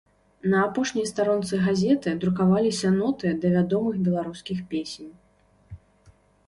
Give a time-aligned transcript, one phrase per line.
[0.53, 5.11] На апошняй старонцы газеты друкаваліся ноты да вядомых беларускіх песень.